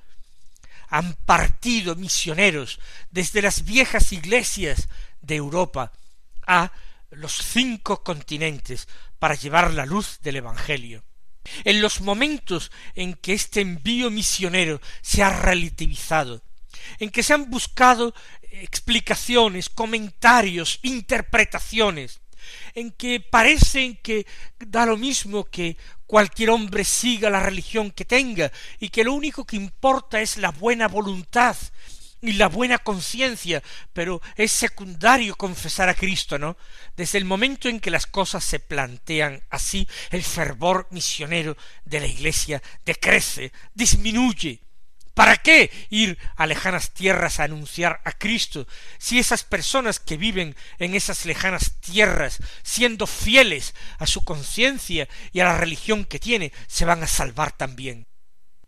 han 0.88 1.14
partido 1.26 1.94
misioneros 1.96 2.80
desde 3.10 3.42
las 3.42 3.64
viejas 3.64 4.12
iglesias 4.12 4.88
de 5.20 5.36
Europa 5.36 5.92
a 6.46 6.72
los 7.10 7.36
cinco 7.36 8.02
continentes 8.02 8.88
para 9.18 9.34
llevar 9.34 9.72
la 9.74 9.86
luz 9.86 10.18
del 10.22 10.36
Evangelio. 10.36 11.02
En 11.64 11.80
los 11.80 12.00
momentos 12.00 12.70
en 12.94 13.14
que 13.14 13.34
este 13.34 13.60
envío 13.60 14.10
misionero 14.10 14.80
se 15.02 15.22
ha 15.22 15.30
relativizado, 15.30 16.42
en 16.98 17.10
que 17.10 17.22
se 17.22 17.34
han 17.34 17.50
buscado 17.50 18.14
explicaciones, 18.50 19.68
comentarios, 19.68 20.78
interpretaciones, 20.82 22.20
en 22.74 22.92
que 22.92 23.20
parecen 23.20 23.96
que 23.96 24.26
da 24.58 24.86
lo 24.86 24.96
mismo 24.96 25.44
que 25.44 25.76
cualquier 26.06 26.50
hombre 26.50 26.84
siga 26.84 27.28
la 27.28 27.42
religión 27.42 27.90
que 27.90 28.04
tenga 28.04 28.50
y 28.80 28.88
que 28.88 29.04
lo 29.04 29.12
único 29.12 29.44
que 29.44 29.56
importa 29.56 30.20
es 30.20 30.38
la 30.38 30.50
buena 30.50 30.88
voluntad 30.88 31.56
y 32.20 32.34
la 32.34 32.48
buena 32.48 32.78
conciencia, 32.78 33.62
pero 33.92 34.20
es 34.36 34.52
secundario 34.52 35.36
confesar 35.36 35.88
a 35.88 35.94
Cristo, 35.94 36.38
¿no? 36.38 36.56
Desde 36.96 37.18
el 37.18 37.24
momento 37.24 37.68
en 37.68 37.80
que 37.80 37.90
las 37.90 38.06
cosas 38.06 38.44
se 38.44 38.60
plantean 38.60 39.42
así, 39.50 39.88
el 40.10 40.22
fervor 40.22 40.88
misionero 40.90 41.56
de 41.84 42.00
la 42.00 42.06
Iglesia 42.06 42.62
decrece, 42.84 43.52
disminuye, 43.74 44.62
¿Para 45.18 45.36
qué 45.36 45.72
ir 45.90 46.16
a 46.36 46.46
lejanas 46.46 46.94
tierras 46.94 47.40
a 47.40 47.42
anunciar 47.42 48.00
a 48.04 48.12
Cristo 48.12 48.68
si 48.98 49.18
esas 49.18 49.42
personas 49.42 49.98
que 49.98 50.16
viven 50.16 50.54
en 50.78 50.94
esas 50.94 51.26
lejanas 51.26 51.80
tierras, 51.80 52.38
siendo 52.62 53.08
fieles 53.08 53.74
a 53.98 54.06
su 54.06 54.22
conciencia 54.22 55.08
y 55.32 55.40
a 55.40 55.46
la 55.46 55.58
religión 55.58 56.04
que 56.04 56.20
tiene, 56.20 56.52
se 56.68 56.84
van 56.84 57.02
a 57.02 57.08
salvar 57.08 57.50
también? 57.50 58.06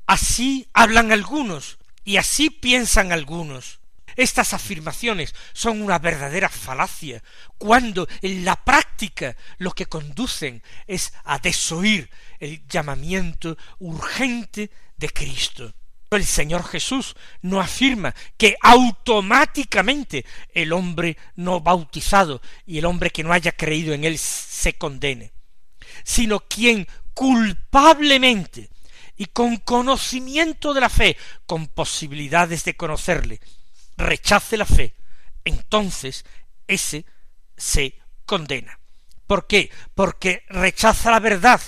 Así 0.09 0.69
hablan 0.75 1.12
algunos 1.12 1.78
y 2.04 2.16
así 2.16 2.50
piensan 2.50 3.12
algunos. 3.12 3.80
Estas 4.16 4.54
afirmaciones 4.54 5.35
son 5.52 5.83
una 5.83 5.99
verdadera 5.99 6.49
falacia, 6.49 7.23
cuando 7.59 8.09
en 8.23 8.45
la 8.45 8.57
práctica 8.57 9.37
lo 9.59 9.71
que 9.71 9.87
conducen 9.87 10.62
es 10.87 11.12
a 11.25 11.38
desoír 11.38 12.11
el 12.38 12.66
llamamiento 12.66 13.57
urgente 13.78 14.71
de 14.97 15.09
Cristo. 15.11 15.73
El 16.11 16.26
Señor 16.26 16.64
Jesús 16.64 17.14
no 17.40 17.61
afirma 17.61 18.14
que 18.37 18.57
automáticamente 18.62 20.25
el 20.52 20.73
hombre 20.73 21.16
no 21.37 21.61
bautizado 21.61 22.42
y 22.66 22.78
el 22.78 22.85
hombre 22.87 23.11
que 23.11 23.23
no 23.23 23.33
haya 23.33 23.52
creído 23.52 23.95
en 23.95 24.02
él 24.02 24.19
se 24.19 24.73
condene, 24.73 25.33
sino 26.02 26.40
quien 26.40 26.88
culpablemente 27.14 28.71
y 29.20 29.26
con 29.26 29.58
conocimiento 29.58 30.72
de 30.72 30.80
la 30.80 30.88
fe, 30.88 31.16
con 31.46 31.68
posibilidades 31.68 32.64
de 32.64 32.76
conocerle, 32.76 33.40
rechace 33.96 34.56
la 34.56 34.66
fe, 34.66 34.94
entonces 35.44 36.24
ese 36.66 37.04
se 37.56 37.94
condena. 38.24 38.78
¿Por 39.26 39.46
qué? 39.46 39.70
Porque 39.94 40.44
rechaza 40.48 41.10
la 41.10 41.20
verdad 41.20 41.60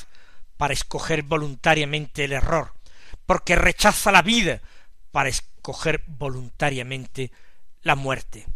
para 0.56 0.72
escoger 0.72 1.22
voluntariamente 1.22 2.24
el 2.24 2.32
error 2.32 2.72
porque 3.26 3.56
rechaza 3.56 4.12
la 4.12 4.22
vida 4.22 4.60
para 5.10 5.28
escoger 5.28 6.02
voluntariamente 6.06 7.32
la 7.82 7.94
muerte. 7.94 8.46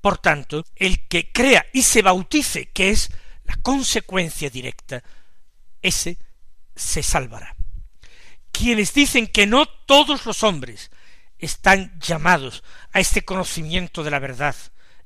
Por 0.00 0.18
tanto, 0.18 0.64
el 0.76 1.06
que 1.08 1.32
crea 1.32 1.66
y 1.72 1.82
se 1.82 2.02
bautice, 2.02 2.70
que 2.70 2.90
es 2.90 3.10
la 3.44 3.56
consecuencia 3.56 4.50
directa, 4.50 5.02
ese 5.82 6.18
se 6.74 7.02
salvará. 7.02 7.57
Quienes 8.52 8.92
dicen 8.94 9.26
que 9.26 9.46
no 9.46 9.66
todos 9.66 10.26
los 10.26 10.42
hombres 10.42 10.90
están 11.38 11.98
llamados 12.00 12.64
a 12.92 13.00
este 13.00 13.24
conocimiento 13.24 14.02
de 14.02 14.10
la 14.10 14.18
verdad 14.18 14.56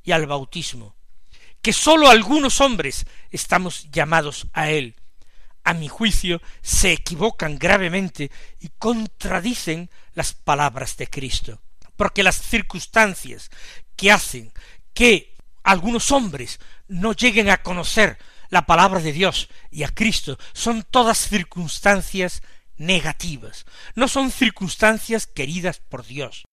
y 0.02 0.12
al 0.12 0.26
bautismo, 0.26 0.94
que 1.60 1.72
sólo 1.72 2.10
algunos 2.10 2.60
hombres 2.60 3.06
estamos 3.30 3.90
llamados 3.90 4.46
a 4.52 4.70
él, 4.70 4.96
a 5.64 5.74
mi 5.74 5.88
juicio, 5.88 6.42
se 6.60 6.92
equivocan 6.92 7.58
gravemente 7.58 8.30
y 8.58 8.70
contradicen 8.78 9.90
las 10.14 10.32
palabras 10.32 10.96
de 10.96 11.06
Cristo, 11.06 11.60
porque 11.96 12.22
las 12.22 12.36
circunstancias 12.36 13.50
que 13.94 14.10
hacen 14.10 14.52
que 14.92 15.34
algunos 15.62 16.10
hombres 16.10 16.58
no 16.88 17.12
lleguen 17.12 17.48
a 17.50 17.62
conocer 17.62 18.18
la 18.48 18.66
palabra 18.66 19.00
de 19.00 19.12
Dios 19.12 19.48
y 19.70 19.84
a 19.84 19.88
Cristo 19.88 20.38
son 20.52 20.82
todas 20.82 21.16
circunstancias 21.18 22.42
negativas, 22.82 23.64
no 23.94 24.08
son 24.08 24.30
circunstancias 24.30 25.26
queridas 25.26 25.80
por 25.80 26.04
Dios. 26.04 26.44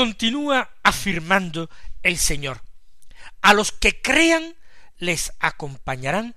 Continúa 0.00 0.70
afirmando 0.82 1.68
el 2.02 2.16
Señor. 2.16 2.62
A 3.42 3.52
los 3.52 3.70
que 3.70 4.00
crean 4.00 4.56
les 4.96 5.30
acompañarán 5.40 6.36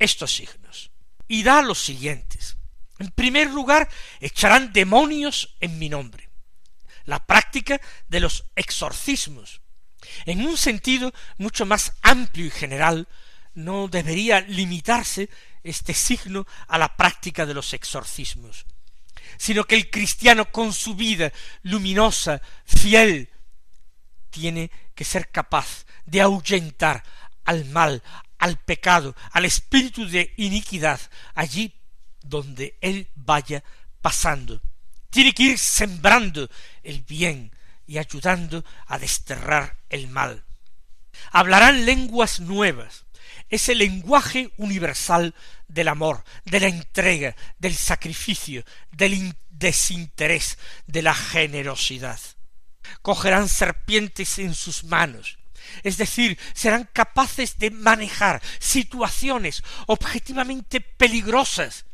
estos 0.00 0.34
signos. 0.34 0.90
Y 1.28 1.44
da 1.44 1.62
los 1.62 1.78
siguientes. 1.78 2.56
En 2.98 3.12
primer 3.12 3.50
lugar, 3.50 3.88
echarán 4.18 4.72
demonios 4.72 5.54
en 5.60 5.78
mi 5.78 5.88
nombre. 5.88 6.28
La 7.04 7.24
práctica 7.24 7.80
de 8.08 8.18
los 8.18 8.46
exorcismos. 8.56 9.60
En 10.26 10.44
un 10.44 10.56
sentido 10.56 11.14
mucho 11.38 11.66
más 11.66 11.92
amplio 12.02 12.46
y 12.46 12.50
general, 12.50 13.06
no 13.54 13.86
debería 13.86 14.40
limitarse 14.40 15.30
este 15.62 15.94
signo 15.94 16.48
a 16.66 16.78
la 16.78 16.96
práctica 16.96 17.46
de 17.46 17.54
los 17.54 17.74
exorcismos, 17.74 18.66
sino 19.36 19.64
que 19.64 19.74
el 19.74 19.90
cristiano 19.90 20.50
con 20.50 20.72
su 20.72 20.94
vida 20.94 21.32
luminosa, 21.62 22.40
fiel, 22.64 23.30
tiene 24.30 24.70
que 24.94 25.04
ser 25.04 25.30
capaz 25.30 25.86
de 26.06 26.20
ahuyentar 26.20 27.02
al 27.44 27.64
mal, 27.66 28.02
al 28.38 28.58
pecado, 28.58 29.14
al 29.30 29.44
espíritu 29.44 30.08
de 30.08 30.34
iniquidad, 30.36 31.00
allí 31.34 31.72
donde 32.22 32.76
él 32.80 33.08
vaya 33.14 33.62
pasando. 34.00 34.60
Tiene 35.10 35.32
que 35.32 35.44
ir 35.44 35.58
sembrando 35.58 36.50
el 36.82 37.02
bien 37.02 37.52
y 37.86 37.98
ayudando 37.98 38.64
a 38.86 38.98
desterrar 38.98 39.78
el 39.88 40.08
mal. 40.08 40.44
Hablarán 41.30 41.86
lenguas 41.86 42.40
nuevas, 42.40 43.04
ese 43.48 43.74
lenguaje 43.74 44.52
universal 44.56 45.34
del 45.68 45.88
amor, 45.88 46.24
de 46.44 46.60
la 46.60 46.68
entrega, 46.68 47.36
del 47.58 47.74
sacrificio, 47.74 48.64
del 48.90 49.34
desinterés, 49.50 50.58
de 50.86 51.02
la 51.02 51.14
generosidad. 51.14 52.20
Cogerán 53.02 53.48
serpientes 53.48 54.38
en 54.38 54.54
sus 54.54 54.84
manos, 54.84 55.38
es 55.82 55.96
decir, 55.96 56.38
serán 56.52 56.88
capaces 56.92 57.58
de 57.58 57.70
manejar 57.70 58.42
situaciones 58.58 59.62
objetivamente 59.86 60.80
peligrosas. 60.80 61.86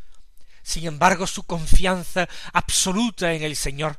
Sin 0.62 0.86
embargo, 0.86 1.26
su 1.26 1.44
confianza 1.44 2.28
absoluta 2.52 3.32
en 3.32 3.42
el 3.42 3.56
Señor 3.56 3.98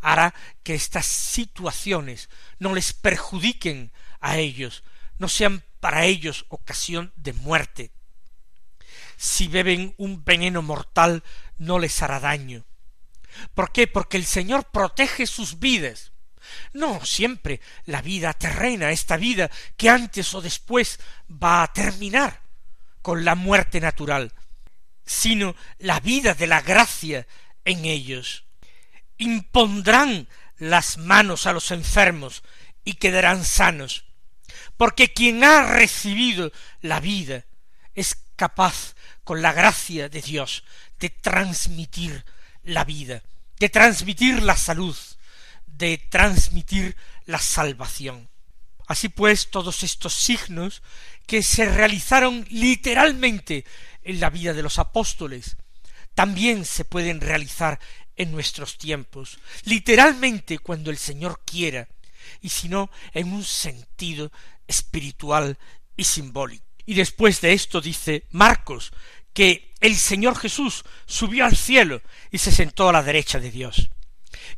hará 0.00 0.34
que 0.62 0.74
estas 0.74 1.06
situaciones 1.06 2.28
no 2.58 2.74
les 2.74 2.92
perjudiquen 2.92 3.92
a 4.20 4.38
ellos, 4.38 4.82
no 5.18 5.28
sean 5.28 5.62
para 5.80 6.04
ellos 6.04 6.46
ocasión 6.48 7.12
de 7.16 7.32
muerte. 7.32 7.92
Si 9.20 9.48
beben 9.48 9.94
un 9.98 10.24
veneno 10.24 10.62
mortal, 10.62 11.22
no 11.58 11.78
les 11.78 12.00
hará 12.00 12.20
daño. 12.20 12.64
¿Por 13.52 13.70
qué? 13.70 13.86
Porque 13.86 14.16
el 14.16 14.24
Señor 14.24 14.70
protege 14.70 15.26
sus 15.26 15.58
vidas. 15.58 16.12
No 16.72 17.04
siempre 17.04 17.60
la 17.84 18.00
vida 18.00 18.32
terrena, 18.32 18.92
esta 18.92 19.18
vida 19.18 19.50
que 19.76 19.90
antes 19.90 20.32
o 20.32 20.40
después 20.40 21.00
va 21.30 21.62
a 21.62 21.70
terminar 21.70 22.40
con 23.02 23.26
la 23.26 23.34
muerte 23.34 23.78
natural, 23.78 24.32
sino 25.04 25.54
la 25.76 26.00
vida 26.00 26.32
de 26.32 26.46
la 26.46 26.62
gracia 26.62 27.26
en 27.66 27.84
ellos. 27.84 28.46
Impondrán 29.18 30.28
las 30.56 30.96
manos 30.96 31.44
a 31.44 31.52
los 31.52 31.72
enfermos 31.72 32.42
y 32.84 32.94
quedarán 32.94 33.44
sanos, 33.44 34.06
porque 34.78 35.12
quien 35.12 35.44
ha 35.44 35.74
recibido 35.74 36.52
la 36.80 37.00
vida 37.00 37.44
es 37.94 38.16
capaz, 38.36 38.94
con 39.24 39.42
la 39.42 39.52
gracia 39.52 40.08
de 40.08 40.22
Dios, 40.22 40.64
de 40.98 41.10
transmitir 41.10 42.24
la 42.62 42.84
vida, 42.84 43.22
de 43.58 43.68
transmitir 43.68 44.42
la 44.42 44.56
salud, 44.56 44.96
de 45.66 45.98
transmitir 45.98 46.96
la 47.26 47.38
salvación. 47.38 48.28
Así 48.86 49.08
pues, 49.08 49.50
todos 49.50 49.82
estos 49.82 50.14
signos 50.14 50.82
que 51.26 51.42
se 51.42 51.64
realizaron 51.66 52.44
literalmente 52.50 53.64
en 54.02 54.18
la 54.18 54.30
vida 54.30 54.52
de 54.52 54.62
los 54.62 54.78
apóstoles, 54.78 55.56
también 56.14 56.64
se 56.64 56.84
pueden 56.84 57.20
realizar 57.20 57.78
en 58.16 58.32
nuestros 58.32 58.78
tiempos, 58.78 59.38
literalmente 59.64 60.58
cuando 60.58 60.90
el 60.90 60.98
Señor 60.98 61.40
quiera, 61.44 61.88
y 62.40 62.48
si 62.48 62.68
no, 62.68 62.90
en 63.14 63.32
un 63.32 63.44
sentido 63.44 64.30
espiritual 64.66 65.56
y 65.96 66.04
simbólico. 66.04 66.69
Y 66.90 66.94
después 66.94 67.40
de 67.40 67.52
esto 67.52 67.80
dice 67.80 68.26
Marcos 68.32 68.92
que 69.32 69.72
el 69.78 69.94
Señor 69.94 70.36
Jesús 70.36 70.82
subió 71.06 71.44
al 71.44 71.56
cielo 71.56 72.02
y 72.32 72.38
se 72.38 72.50
sentó 72.50 72.88
a 72.88 72.92
la 72.92 73.04
derecha 73.04 73.38
de 73.38 73.52
Dios. 73.52 73.92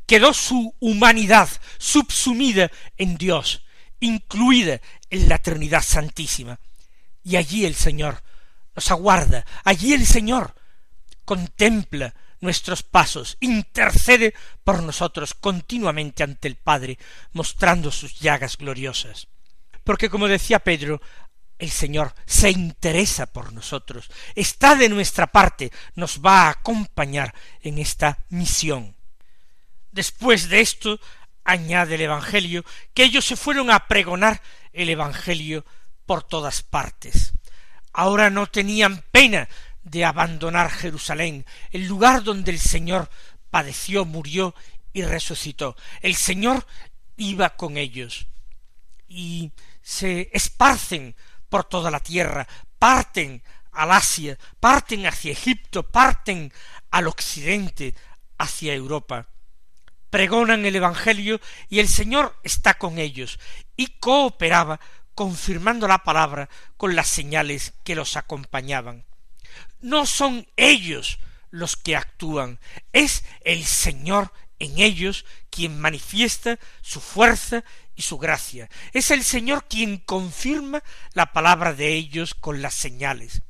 Quedó 0.07 0.33
su 0.33 0.75
humanidad 0.81 1.51
subsumida 1.77 2.71
en 2.97 3.18
Dios, 3.18 3.66
incluida 4.01 4.81
en 5.11 5.29
la 5.29 5.37
Trinidad 5.40 5.83
Santísima. 5.83 6.59
Y 7.23 7.37
allí 7.37 7.66
el 7.66 7.75
Señor 7.75 8.23
nos 8.75 8.90
aguarda, 8.90 9.45
allí 9.62 9.92
el 9.92 10.07
Señor 10.07 10.55
contempla 11.27 12.14
nuestros 12.40 12.83
pasos, 12.83 13.37
intercede 13.40 14.33
por 14.64 14.83
nosotros 14.83 15.35
continuamente 15.35 16.23
ante 16.23 16.49
el 16.49 16.57
Padre, 16.57 16.99
mostrando 17.35 17.90
sus 17.90 18.21
llagas 18.21 18.57
gloriosas. 18.57 19.29
Porque 19.85 20.09
como 20.09 20.29
decía 20.29 20.61
Pedro, 20.61 21.03
el 21.62 21.70
Señor 21.70 22.12
se 22.27 22.51
interesa 22.51 23.27
por 23.27 23.53
nosotros, 23.53 24.11
está 24.35 24.75
de 24.75 24.88
nuestra 24.88 25.29
parte, 25.29 25.70
nos 25.94 26.20
va 26.20 26.46
a 26.46 26.51
acompañar 26.51 27.33
en 27.61 27.79
esta 27.79 28.18
misión. 28.31 28.96
Después 29.92 30.48
de 30.48 30.61
esto, 30.61 30.98
añade 31.44 31.94
el 31.94 32.01
Evangelio, 32.01 32.64
que 32.92 33.05
ellos 33.05 33.25
se 33.25 33.37
fueron 33.37 33.70
a 33.70 33.87
pregonar 33.87 34.42
el 34.72 34.90
Evangelio 34.90 35.64
por 36.05 36.25
todas 36.25 36.64
partes. 36.64 37.33
Ahora 37.92 38.29
no 38.29 38.48
tenían 38.48 39.05
pena 39.12 39.48
de 39.85 40.05
abandonar 40.05 40.68
Jerusalén, 40.68 41.46
el 41.70 41.87
lugar 41.87 42.25
donde 42.25 42.51
el 42.51 42.59
Señor 42.59 43.09
padeció, 43.51 44.05
murió 44.05 44.53
y 44.92 45.03
resucitó. 45.03 45.77
El 46.01 46.16
Señor 46.16 46.66
iba 47.16 47.51
con 47.51 47.77
ellos 47.77 48.27
y 49.07 49.53
se 49.81 50.29
esparcen 50.33 51.14
por 51.53 51.65
toda 51.65 51.91
la 51.91 52.01
tierra, 52.01 52.49
parten 52.79 53.43
al 53.73 53.93
Asia, 53.93 54.38
parten 54.59 55.07
hacia 55.07 55.33
Egipto, 55.33 55.83
parten 55.83 56.51
al 56.91 57.09
occidente, 57.09 57.95
hacia 58.38 58.73
Europa. 58.73 59.29
Pregonan 60.09 60.65
el 60.65 60.77
Evangelio 60.77 61.43
y 61.69 61.81
el 61.81 61.88
Señor 61.88 62.35
está 62.43 62.73
con 62.79 62.99
ellos 62.99 63.38
y 63.77 63.99
cooperaba 63.99 64.81
confirmando 65.15 65.87
la 65.87 65.99
palabra 65.99 66.49
con 66.79 66.97
las 66.97 67.09
señales 67.09 67.75
que 67.85 67.97
los 67.97 68.17
acompañaban. 68.17 69.05
No 69.79 70.07
son 70.07 70.49
ellos 70.57 71.19
los 71.51 71.77
que 71.77 71.97
actúan, 71.97 72.61
es 72.95 73.25
el 73.45 73.67
Señor 73.67 74.33
en 74.59 74.79
ellos 74.79 75.27
quien 75.51 75.79
manifiesta 75.79 76.59
su 76.81 77.03
fuerza 77.03 77.62
su 78.03 78.19
gracia. 78.19 78.69
Es 78.93 79.11
el 79.11 79.25
Señor 79.25 79.67
quien 79.69 79.99
confirma 79.99 80.83
la 81.15 81.33
palabra 81.33 81.73
de 81.73 81.93
ellos 81.95 82.35
con 82.35 82.61
las 82.61 82.75
señales. 82.75 83.43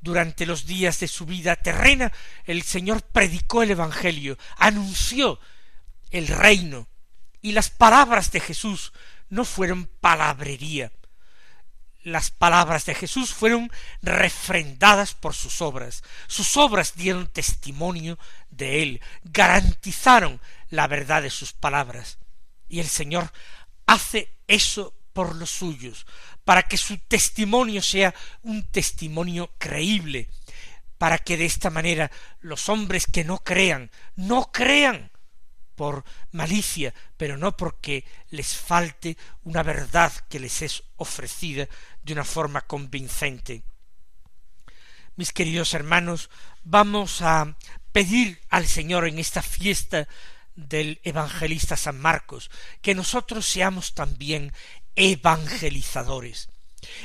Durante 0.00 0.46
los 0.46 0.66
días 0.66 1.00
de 1.00 1.08
su 1.08 1.26
vida 1.26 1.56
terrena, 1.56 2.12
el 2.44 2.62
Señor 2.62 3.02
predicó 3.02 3.62
el 3.62 3.72
Evangelio, 3.72 4.38
anunció 4.56 5.40
el 6.10 6.28
reino, 6.28 6.88
y 7.42 7.52
las 7.52 7.70
palabras 7.70 8.30
de 8.32 8.40
Jesús 8.40 8.92
no 9.28 9.44
fueron 9.44 9.86
palabrería. 10.00 10.92
Las 12.02 12.30
palabras 12.30 12.86
de 12.86 12.94
Jesús 12.94 13.34
fueron 13.34 13.70
refrendadas 14.00 15.14
por 15.14 15.34
sus 15.34 15.60
obras. 15.60 16.04
Sus 16.28 16.56
obras 16.56 16.94
dieron 16.94 17.26
testimonio 17.26 18.16
de 18.48 18.82
él, 18.82 19.00
garantizaron 19.24 20.40
la 20.70 20.86
verdad 20.86 21.22
de 21.22 21.30
sus 21.30 21.52
palabras. 21.52 22.18
Y 22.68 22.78
el 22.80 22.86
Señor 22.86 23.32
hace 23.86 24.28
eso 24.46 24.94
por 25.12 25.34
los 25.34 25.50
suyos, 25.50 26.06
para 26.44 26.64
que 26.64 26.76
su 26.76 26.98
testimonio 26.98 27.80
sea 27.80 28.14
un 28.42 28.64
testimonio 28.64 29.50
creíble, 29.58 30.28
para 30.98 31.18
que 31.18 31.36
de 31.36 31.46
esta 31.46 31.70
manera 31.70 32.10
los 32.40 32.68
hombres 32.68 33.06
que 33.06 33.24
no 33.24 33.38
crean, 33.38 33.90
no 34.14 34.50
crean 34.52 35.10
por 35.74 36.04
malicia, 36.32 36.94
pero 37.16 37.36
no 37.36 37.56
porque 37.56 38.04
les 38.30 38.56
falte 38.56 39.16
una 39.44 39.62
verdad 39.62 40.12
que 40.28 40.40
les 40.40 40.62
es 40.62 40.82
ofrecida 40.96 41.68
de 42.02 42.12
una 42.12 42.24
forma 42.24 42.62
convincente. 42.62 43.62
Mis 45.16 45.32
queridos 45.32 45.74
hermanos, 45.74 46.30
vamos 46.64 47.22
a 47.22 47.56
pedir 47.92 48.40
al 48.50 48.66
Señor 48.66 49.06
en 49.06 49.18
esta 49.18 49.42
fiesta 49.42 50.08
del 50.56 51.00
evangelista 51.04 51.76
San 51.76 52.00
Marcos, 52.00 52.50
que 52.82 52.94
nosotros 52.94 53.46
seamos 53.46 53.94
también 53.94 54.52
evangelizadores. 54.96 56.48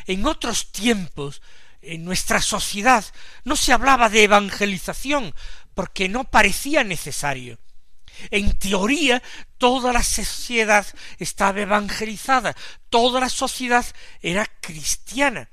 En 0.08 0.26
otros 0.26 0.72
tiempos, 0.72 1.42
en 1.82 2.06
nuestra 2.06 2.42
sociedad, 2.42 3.06
no 3.44 3.56
se 3.56 3.74
hablaba 3.74 4.10
de 4.10 4.24
evangelización 4.24 5.36
porque 5.74 6.10
no 6.10 6.24
parecía 6.24 6.84
necesario. 6.84 7.60
En 8.30 8.58
teoría, 8.58 9.22
toda 9.58 9.94
la 9.94 10.04
sociedad 10.04 10.86
estaba 11.18 11.62
evangelizada, 11.62 12.56
toda 12.90 13.20
la 13.20 13.30
sociedad 13.30 13.86
era 14.22 14.46
cristiana. 14.62 15.50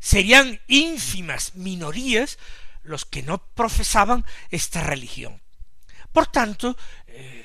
Serían 0.00 0.60
ínfimas 0.66 1.54
minorías 1.54 2.38
los 2.82 3.06
que 3.06 3.22
no 3.22 3.38
profesaban 3.38 4.26
esta 4.50 4.82
religión. 4.82 5.40
Por 6.12 6.26
tanto, 6.26 6.76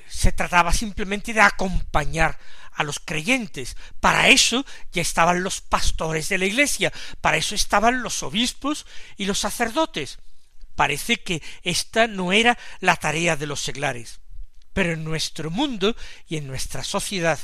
se 0.08 0.32
trataba 0.32 0.74
simplemente 0.74 1.34
de 1.34 1.42
acompañar 1.42 2.38
a 2.74 2.84
los 2.84 3.00
creyentes. 3.00 3.78
Para 4.00 4.30
eso 4.30 4.66
ya 4.92 5.02
estaban 5.02 5.44
los 5.44 5.62
pastores 5.62 6.30
de 6.30 6.38
la 6.38 6.46
iglesia, 6.46 6.92
para 7.22 7.38
eso 7.38 7.56
estaban 7.56 8.02
los 8.02 8.24
obispos 8.24 8.86
y 9.18 9.26
los 9.26 9.40
sacerdotes. 9.40 10.20
Parece 10.76 11.18
que 11.18 11.42
esta 11.64 12.08
no 12.08 12.32
era 12.32 12.58
la 12.80 12.96
tarea 12.96 13.36
de 13.36 13.48
los 13.48 13.62
seglares. 13.62 14.22
Pero 14.74 14.94
en 14.94 15.04
nuestro 15.04 15.52
mundo 15.52 15.96
y 16.28 16.38
en 16.38 16.48
nuestra 16.48 16.84
sociedad 16.84 17.40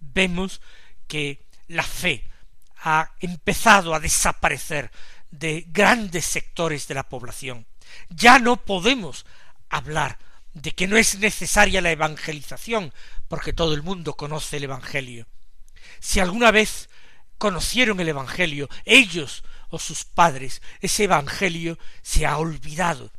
vemos 0.00 0.60
que 1.06 1.46
la 1.68 1.84
fe 1.84 2.24
ha 2.82 3.12
empezado 3.20 3.94
a 3.94 4.00
desaparecer 4.00 4.90
de 5.30 5.66
grandes 5.68 6.24
sectores 6.24 6.88
de 6.88 6.94
la 6.94 7.08
población. 7.08 7.66
Ya 8.08 8.38
no 8.38 8.56
podemos 8.64 9.24
hablar 9.68 10.18
de 10.54 10.72
que 10.72 10.86
no 10.86 10.96
es 10.96 11.18
necesaria 11.18 11.80
la 11.80 11.92
evangelización, 11.92 12.92
porque 13.28 13.52
todo 13.52 13.74
el 13.74 13.82
mundo 13.82 14.14
conoce 14.14 14.56
el 14.56 14.64
Evangelio. 14.64 15.26
Si 16.00 16.20
alguna 16.20 16.50
vez 16.50 16.88
conocieron 17.38 18.00
el 18.00 18.08
Evangelio, 18.08 18.68
ellos 18.84 19.44
o 19.68 19.78
sus 19.78 20.04
padres, 20.04 20.60
ese 20.80 21.04
Evangelio 21.04 21.78
se 22.02 22.26
ha 22.26 22.38
olvidado. 22.38 23.12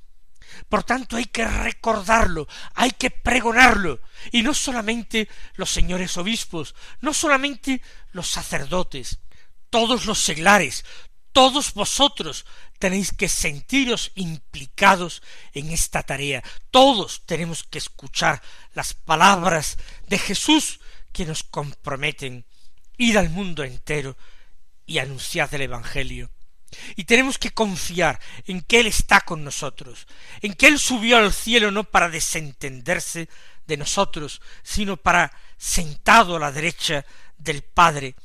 Por 0.68 0.84
tanto 0.84 1.16
hay 1.16 1.26
que 1.26 1.48
recordarlo, 1.48 2.48
hay 2.76 2.92
que 2.92 3.10
pregonarlo, 3.10 4.02
y 4.32 4.42
no 4.42 4.54
solamente 4.54 5.30
los 5.56 5.70
señores 5.70 6.18
obispos, 6.18 6.76
no 7.00 7.14
solamente 7.14 7.82
los 8.12 8.28
sacerdotes, 8.28 9.20
todos 9.70 10.06
los 10.06 10.20
seglares, 10.20 10.84
todos 11.32 11.74
vosotros 11.74 12.46
tenéis 12.80 13.12
que 13.12 13.30
sentiros 13.30 14.12
implicados 14.16 15.22
en 15.54 15.72
esta 15.72 16.04
tarea. 16.04 16.44
Todos 16.72 17.24
tenemos 17.26 17.64
que 17.64 17.78
escuchar 17.78 18.42
las 18.74 18.94
palabras 18.94 19.78
de 20.08 20.18
Jesús 20.18 20.80
que 21.12 21.26
nos 21.26 21.44
comprometen. 21.44 22.46
Ir 22.98 23.18
al 23.18 23.30
mundo 23.30 23.64
entero 23.64 24.18
y 24.86 25.00
anunciar 25.00 25.50
el 25.54 25.62
Evangelio. 25.62 26.30
Y 26.96 27.04
tenemos 27.04 27.38
que 27.38 27.52
confiar 27.52 28.20
en 28.46 28.62
que 28.62 28.80
Él 28.80 28.88
está 28.88 29.22
con 29.22 29.44
nosotros, 29.44 30.08
en 30.42 30.54
que 30.54 30.68
Él 30.68 30.80
subió 30.80 31.18
al 31.18 31.34
cielo 31.34 31.72
no 31.72 31.84
para 31.84 32.10
desentenderse 32.10 33.28
de 33.68 33.78
nosotros, 33.78 34.42
sino 34.64 34.98
para, 34.98 35.34
sentado 35.58 36.36
a 36.36 36.40
la 36.40 36.52
derecha 36.52 37.06
del 37.38 37.62
Padre, 37.62 38.16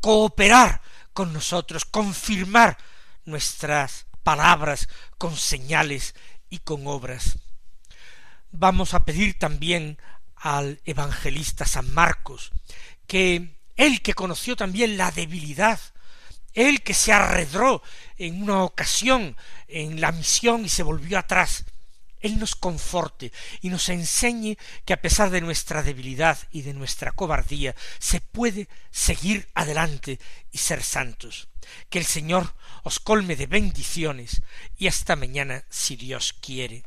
cooperar 0.00 0.80
con 1.18 1.32
nosotros, 1.32 1.84
confirmar 1.84 2.78
nuestras 3.24 4.06
palabras 4.22 4.88
con 5.18 5.36
señales 5.36 6.14
y 6.48 6.60
con 6.60 6.86
obras. 6.86 7.40
Vamos 8.52 8.94
a 8.94 9.04
pedir 9.04 9.36
también 9.36 9.98
al 10.36 10.80
evangelista 10.84 11.66
San 11.66 11.92
Marcos 11.92 12.52
que 13.08 13.58
él 13.74 14.00
que 14.00 14.14
conoció 14.14 14.54
también 14.54 14.96
la 14.96 15.10
debilidad, 15.10 15.80
él 16.54 16.84
que 16.84 16.94
se 16.94 17.12
arredró 17.12 17.82
en 18.16 18.40
una 18.40 18.62
ocasión 18.62 19.36
en 19.66 20.00
la 20.00 20.12
misión 20.12 20.64
y 20.64 20.68
se 20.68 20.84
volvió 20.84 21.18
atrás, 21.18 21.64
él 22.20 22.38
nos 22.38 22.54
conforte 22.54 23.32
y 23.60 23.70
nos 23.70 23.88
enseñe 23.88 24.56
que 24.84 24.92
a 24.92 25.00
pesar 25.00 25.30
de 25.30 25.40
nuestra 25.40 25.82
debilidad 25.82 26.38
y 26.50 26.62
de 26.62 26.74
nuestra 26.74 27.12
cobardía, 27.12 27.74
se 27.98 28.20
puede 28.20 28.68
seguir 28.90 29.48
adelante 29.54 30.18
y 30.50 30.58
ser 30.58 30.82
santos. 30.82 31.48
Que 31.90 31.98
el 31.98 32.06
Señor 32.06 32.54
os 32.82 32.98
colme 32.98 33.36
de 33.36 33.46
bendiciones 33.46 34.42
y 34.76 34.86
hasta 34.86 35.16
mañana 35.16 35.64
si 35.68 35.96
Dios 35.96 36.32
quiere. 36.32 36.84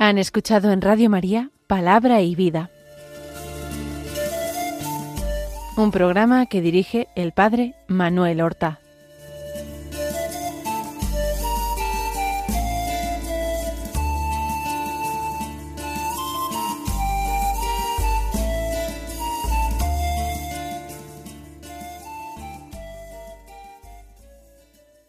Han 0.00 0.16
escuchado 0.16 0.70
en 0.70 0.80
Radio 0.80 1.10
María 1.10 1.50
Palabra 1.68 2.22
y 2.22 2.34
Vida, 2.34 2.70
un 5.76 5.90
programa 5.90 6.46
que 6.46 6.62
dirige 6.62 7.08
el 7.14 7.32
Padre 7.32 7.74
Manuel 7.88 8.40
Horta. 8.40 8.80